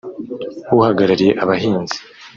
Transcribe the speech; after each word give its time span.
uhagarariye 0.75 1.31
abahinzi 1.43 1.97